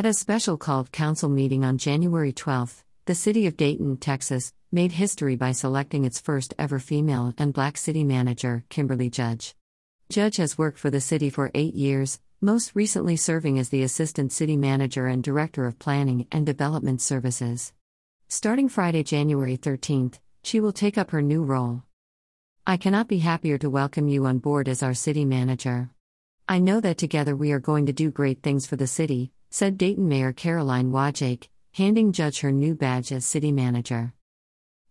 At 0.00 0.06
a 0.06 0.14
special 0.14 0.56
called 0.56 0.92
council 0.92 1.28
meeting 1.28 1.62
on 1.62 1.76
January 1.76 2.32
12, 2.32 2.84
the 3.04 3.14
city 3.14 3.46
of 3.46 3.58
Dayton, 3.58 3.98
Texas, 3.98 4.54
made 4.72 4.92
history 4.92 5.36
by 5.36 5.52
selecting 5.52 6.06
its 6.06 6.18
first 6.18 6.54
ever 6.58 6.78
female 6.78 7.34
and 7.36 7.52
black 7.52 7.76
city 7.76 8.02
manager, 8.02 8.64
Kimberly 8.70 9.10
Judge. 9.10 9.54
Judge 10.08 10.38
has 10.38 10.56
worked 10.56 10.78
for 10.78 10.88
the 10.88 11.02
city 11.02 11.28
for 11.28 11.50
eight 11.54 11.74
years, 11.74 12.18
most 12.40 12.74
recently 12.74 13.14
serving 13.14 13.58
as 13.58 13.68
the 13.68 13.82
assistant 13.82 14.32
city 14.32 14.56
manager 14.56 15.06
and 15.06 15.22
director 15.22 15.66
of 15.66 15.78
planning 15.78 16.26
and 16.32 16.46
development 16.46 17.02
services. 17.02 17.74
Starting 18.26 18.70
Friday, 18.70 19.02
January 19.02 19.58
13th, 19.58 20.18
she 20.42 20.60
will 20.60 20.72
take 20.72 20.96
up 20.96 21.10
her 21.10 21.20
new 21.20 21.42
role. 21.44 21.82
I 22.66 22.78
cannot 22.78 23.06
be 23.06 23.18
happier 23.18 23.58
to 23.58 23.68
welcome 23.68 24.08
you 24.08 24.24
on 24.24 24.38
board 24.38 24.66
as 24.66 24.82
our 24.82 24.94
city 24.94 25.26
manager. 25.26 25.90
I 26.48 26.58
know 26.58 26.80
that 26.80 26.96
together 26.96 27.36
we 27.36 27.52
are 27.52 27.60
going 27.60 27.84
to 27.84 27.92
do 27.92 28.10
great 28.10 28.42
things 28.42 28.66
for 28.66 28.76
the 28.76 28.86
city, 28.86 29.30
said 29.50 29.76
Dayton 29.76 30.08
Mayor 30.08 30.32
Caroline 30.32 30.92
Wadzeck, 30.92 31.48
handing 31.72 32.12
Judge 32.12 32.40
her 32.40 32.52
new 32.52 32.74
badge 32.74 33.10
as 33.10 33.26
city 33.26 33.50
manager. 33.50 34.14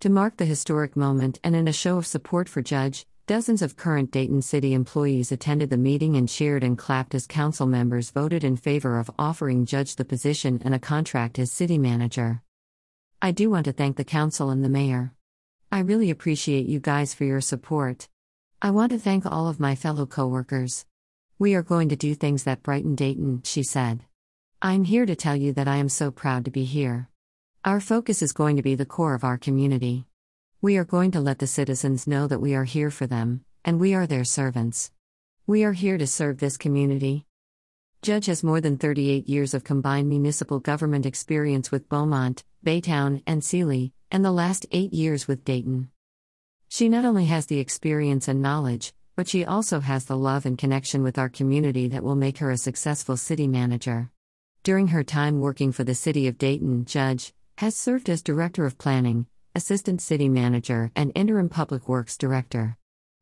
To 0.00 0.08
mark 0.08 0.38
the 0.38 0.46
historic 0.46 0.96
moment 0.96 1.38
and 1.44 1.54
in 1.54 1.68
a 1.68 1.72
show 1.72 1.98
of 1.98 2.06
support 2.06 2.48
for 2.48 2.62
Judge, 2.62 3.06
dozens 3.26 3.60
of 3.60 3.76
current 3.76 4.10
Dayton 4.10 4.40
City 4.40 4.72
employees 4.72 5.30
attended 5.30 5.68
the 5.68 5.76
meeting 5.76 6.16
and 6.16 6.26
cheered 6.26 6.64
and 6.64 6.78
clapped 6.78 7.14
as 7.14 7.26
council 7.26 7.66
members 7.66 8.10
voted 8.10 8.44
in 8.44 8.56
favor 8.56 8.98
of 8.98 9.10
offering 9.18 9.66
Judge 9.66 9.96
the 9.96 10.04
position 10.06 10.62
and 10.64 10.74
a 10.74 10.78
contract 10.78 11.38
as 11.38 11.52
city 11.52 11.76
manager. 11.76 12.40
I 13.20 13.32
do 13.32 13.50
want 13.50 13.66
to 13.66 13.72
thank 13.72 13.96
the 13.96 14.04
council 14.04 14.48
and 14.48 14.64
the 14.64 14.70
mayor. 14.70 15.12
I 15.70 15.80
really 15.80 16.10
appreciate 16.10 16.66
you 16.66 16.80
guys 16.80 17.12
for 17.12 17.24
your 17.24 17.42
support. 17.42 18.08
I 18.62 18.70
want 18.70 18.92
to 18.92 18.98
thank 18.98 19.26
all 19.26 19.48
of 19.48 19.60
my 19.60 19.74
fellow 19.74 20.06
coworkers. 20.06 20.86
We 21.38 21.54
are 21.54 21.62
going 21.62 21.90
to 21.90 21.96
do 21.96 22.14
things 22.14 22.44
that 22.44 22.62
brighten 22.62 22.94
Dayton, 22.94 23.42
she 23.44 23.62
said. 23.62 24.04
I'm 24.62 24.84
here 24.84 25.04
to 25.04 25.14
tell 25.14 25.36
you 25.36 25.52
that 25.52 25.68
I 25.68 25.76
am 25.76 25.90
so 25.90 26.10
proud 26.10 26.46
to 26.46 26.50
be 26.50 26.64
here. 26.64 27.10
Our 27.62 27.78
focus 27.78 28.22
is 28.22 28.32
going 28.32 28.56
to 28.56 28.62
be 28.62 28.74
the 28.74 28.86
core 28.86 29.14
of 29.14 29.22
our 29.22 29.36
community. 29.36 30.06
We 30.62 30.78
are 30.78 30.84
going 30.84 31.10
to 31.10 31.20
let 31.20 31.40
the 31.40 31.46
citizens 31.46 32.06
know 32.06 32.26
that 32.26 32.40
we 32.40 32.54
are 32.54 32.64
here 32.64 32.90
for 32.90 33.06
them, 33.06 33.44
and 33.66 33.78
we 33.78 33.92
are 33.92 34.06
their 34.06 34.24
servants. 34.24 34.90
We 35.46 35.62
are 35.64 35.74
here 35.74 35.98
to 35.98 36.06
serve 36.06 36.38
this 36.38 36.56
community. 36.56 37.26
Judge 38.00 38.26
has 38.26 38.42
more 38.42 38.62
than 38.62 38.78
38 38.78 39.28
years 39.28 39.52
of 39.52 39.62
combined 39.62 40.08
municipal 40.08 40.58
government 40.58 41.04
experience 41.04 41.70
with 41.70 41.90
Beaumont, 41.90 42.42
Baytown, 42.64 43.22
and 43.26 43.44
Sealy, 43.44 43.92
and 44.10 44.24
the 44.24 44.32
last 44.32 44.64
eight 44.72 44.94
years 44.94 45.28
with 45.28 45.44
Dayton. 45.44 45.90
She 46.70 46.88
not 46.88 47.04
only 47.04 47.26
has 47.26 47.44
the 47.44 47.60
experience 47.60 48.26
and 48.26 48.40
knowledge, 48.40 48.94
but 49.16 49.28
she 49.28 49.44
also 49.44 49.80
has 49.80 50.06
the 50.06 50.16
love 50.16 50.46
and 50.46 50.56
connection 50.56 51.02
with 51.02 51.18
our 51.18 51.28
community 51.28 51.88
that 51.88 52.02
will 52.02 52.16
make 52.16 52.38
her 52.38 52.50
a 52.50 52.56
successful 52.56 53.18
city 53.18 53.46
manager. 53.46 54.10
During 54.66 54.88
her 54.88 55.04
time 55.04 55.38
working 55.38 55.70
for 55.70 55.84
the 55.84 55.94
city 55.94 56.26
of 56.26 56.38
Dayton, 56.38 56.86
Judge 56.86 57.32
has 57.58 57.76
served 57.76 58.10
as 58.10 58.20
Director 58.20 58.66
of 58.66 58.78
Planning, 58.78 59.28
Assistant 59.54 60.02
City 60.02 60.28
Manager, 60.28 60.90
and 60.96 61.12
Interim 61.14 61.48
Public 61.48 61.88
Works 61.88 62.18
Director. 62.18 62.76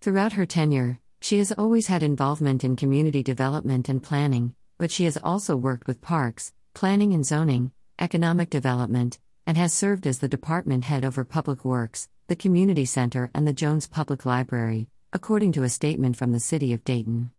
Throughout 0.00 0.32
her 0.32 0.46
tenure, 0.46 0.98
she 1.20 1.36
has 1.36 1.52
always 1.52 1.88
had 1.88 2.02
involvement 2.02 2.64
in 2.64 2.74
community 2.74 3.22
development 3.22 3.90
and 3.90 4.02
planning, 4.02 4.54
but 4.78 4.90
she 4.90 5.04
has 5.04 5.18
also 5.22 5.56
worked 5.56 5.86
with 5.86 6.00
parks, 6.00 6.54
planning 6.72 7.12
and 7.12 7.26
zoning, 7.26 7.70
economic 7.98 8.48
development, 8.48 9.18
and 9.46 9.58
has 9.58 9.74
served 9.74 10.06
as 10.06 10.20
the 10.20 10.28
department 10.28 10.84
head 10.84 11.04
over 11.04 11.22
Public 11.22 11.66
Works, 11.66 12.08
the 12.28 12.34
Community 12.36 12.86
Center, 12.86 13.30
and 13.34 13.46
the 13.46 13.52
Jones 13.52 13.86
Public 13.86 14.24
Library, 14.24 14.88
according 15.12 15.52
to 15.52 15.64
a 15.64 15.68
statement 15.68 16.16
from 16.16 16.32
the 16.32 16.40
City 16.40 16.72
of 16.72 16.82
Dayton. 16.82 17.30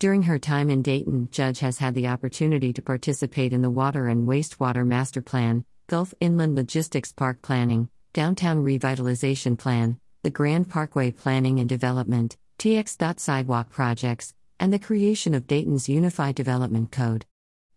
During 0.00 0.24
her 0.24 0.38
time 0.38 0.70
in 0.70 0.82
Dayton, 0.82 1.28
Judge 1.30 1.60
has 1.60 1.78
had 1.78 1.94
the 1.94 2.08
opportunity 2.08 2.72
to 2.72 2.82
participate 2.82 3.52
in 3.52 3.62
the 3.62 3.70
Water 3.70 4.08
and 4.08 4.26
Wastewater 4.26 4.84
Master 4.84 5.22
Plan, 5.22 5.64
Gulf 5.86 6.12
Inland 6.20 6.56
Logistics 6.56 7.12
Park 7.12 7.42
Planning, 7.42 7.88
Downtown 8.12 8.64
Revitalization 8.64 9.56
Plan, 9.56 9.98
the 10.22 10.30
Grand 10.30 10.68
Parkway 10.68 11.12
Planning 11.12 11.60
and 11.60 11.68
Development, 11.68 12.36
TX. 12.58 13.20
Sidewalk 13.20 13.70
projects, 13.70 14.34
and 14.58 14.72
the 14.72 14.78
creation 14.78 15.32
of 15.32 15.46
Dayton's 15.46 15.88
Unified 15.88 16.34
Development 16.34 16.90
Code. 16.90 17.24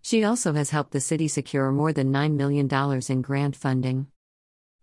She 0.01 0.23
also 0.23 0.53
has 0.53 0.71
helped 0.71 0.91
the 0.91 0.99
city 0.99 1.27
secure 1.27 1.71
more 1.71 1.93
than 1.93 2.11
$9 2.11 2.35
million 2.35 2.67
in 3.09 3.21
grant 3.21 3.55
funding. 3.55 4.07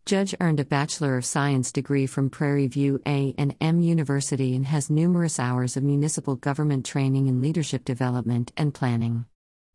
Judge 0.06 0.34
earned 0.38 0.60
a 0.60 0.66
Bachelor 0.66 1.16
of 1.16 1.24
Science 1.24 1.72
degree 1.72 2.04
from 2.04 2.28
Prairie 2.28 2.66
View 2.66 3.00
A&M 3.06 3.80
University 3.80 4.54
and 4.54 4.66
has 4.66 4.90
numerous 4.90 5.40
hours 5.40 5.78
of 5.78 5.82
municipal 5.82 6.36
government 6.36 6.84
training 6.84 7.26
in 7.26 7.40
leadership 7.40 7.86
development 7.86 8.52
and 8.54 8.74
planning. 8.74 9.24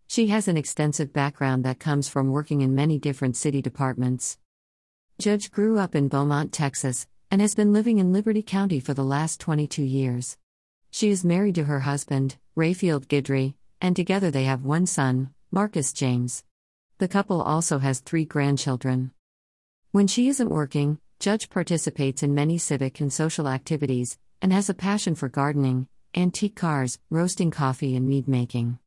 She 0.08 0.28
has 0.28 0.48
an 0.48 0.56
extensive 0.56 1.12
background 1.12 1.66
that 1.66 1.80
comes 1.80 2.08
from 2.08 2.30
working 2.30 2.62
in 2.62 2.76
many 2.76 3.00
different 3.00 3.38
city 3.38 3.60
departments. 3.60 4.38
Judge 5.18 5.50
grew 5.50 5.80
up 5.80 5.96
in 5.96 6.10
Beaumont, 6.10 6.54
Texas, 6.54 7.08
and 7.32 7.42
has 7.42 7.56
been 7.56 7.74
living 7.74 7.98
in 7.98 8.14
Liberty 8.14 8.44
County 8.44 8.80
for 8.80 8.94
the 8.94 9.04
last 9.04 9.40
22 9.40 9.82
years. 9.82 10.38
She 10.92 11.10
is 11.10 11.26
married 11.26 11.56
to 11.56 11.64
her 11.64 11.80
husband, 11.80 12.38
Rayfield 12.56 13.08
Guidry, 13.08 13.56
and 13.82 13.96
together 13.96 14.30
they 14.30 14.44
have 14.44 14.64
one 14.64 14.86
son, 14.86 15.34
Marcus 15.50 15.92
James. 15.92 16.44
The 17.00 17.08
couple 17.08 17.42
also 17.42 17.80
has 17.80 18.00
three 18.00 18.26
grandchildren. 18.26 19.12
When 19.92 20.06
she 20.06 20.28
isn't 20.28 20.52
working, 20.52 21.00
Judge 21.20 21.50
participates 21.50 22.22
in 22.22 22.36
many 22.36 22.60
civic 22.60 23.00
and 23.00 23.12
social 23.12 23.48
activities, 23.48 24.20
and 24.40 24.54
has 24.54 24.70
a 24.70 24.76
passion 24.76 25.16
for 25.16 25.30
gardening, 25.30 25.88
antique 26.16 26.56
cars, 26.56 27.00
roasting 27.10 27.50
coffee, 27.50 27.96
and 27.96 28.08
mead 28.08 28.28
making. 28.28 28.78